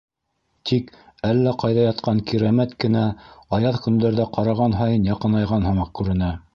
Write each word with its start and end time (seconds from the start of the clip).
Тик 0.69 0.87
әллә 1.31 1.53
ҡайҙа 1.65 1.83
ятҡан 1.85 2.23
Кирәмәт 2.33 2.75
кенә 2.85 3.05
аяҙ 3.59 3.81
көндәрҙә 3.87 4.29
ҡараған 4.39 4.79
һайын 4.83 5.11
яҡынайған 5.15 5.71
һымаҡ 5.73 5.99
күренә. 6.03 6.37